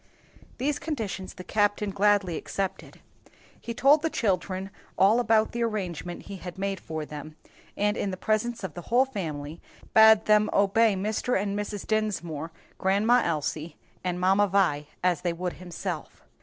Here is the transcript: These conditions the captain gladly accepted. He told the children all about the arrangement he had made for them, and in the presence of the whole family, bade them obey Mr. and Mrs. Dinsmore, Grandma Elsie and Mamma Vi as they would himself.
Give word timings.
These 0.57 0.79
conditions 0.79 1.35
the 1.35 1.43
captain 1.43 1.91
gladly 1.91 2.35
accepted. 2.35 3.01
He 3.61 3.75
told 3.75 4.01
the 4.01 4.09
children 4.09 4.71
all 4.97 5.19
about 5.19 5.51
the 5.51 5.61
arrangement 5.63 6.23
he 6.23 6.37
had 6.37 6.57
made 6.57 6.79
for 6.79 7.05
them, 7.05 7.35
and 7.77 7.95
in 7.95 8.09
the 8.09 8.17
presence 8.17 8.63
of 8.63 8.73
the 8.73 8.81
whole 8.89 9.05
family, 9.05 9.61
bade 9.93 10.25
them 10.25 10.49
obey 10.53 10.95
Mr. 10.95 11.39
and 11.39 11.55
Mrs. 11.55 11.85
Dinsmore, 11.85 12.51
Grandma 12.79 13.21
Elsie 13.23 13.75
and 14.03 14.19
Mamma 14.19 14.47
Vi 14.47 14.87
as 15.03 15.21
they 15.21 15.33
would 15.33 15.53
himself. 15.53 16.23